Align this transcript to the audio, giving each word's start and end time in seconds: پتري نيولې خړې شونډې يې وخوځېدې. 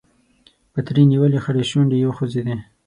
پتري 0.73 1.03
نيولې 1.11 1.39
خړې 1.43 1.63
شونډې 1.69 1.97
يې 2.01 2.07
وخوځېدې. 2.07 2.55